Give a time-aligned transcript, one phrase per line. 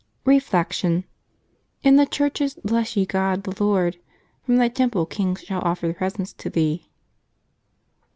[0.25, 1.03] Reflection.—
[1.85, 3.99] ^^In the churches bless ye God the Lord.
[4.43, 6.89] From Thy temple kings shall offer presents to Thee."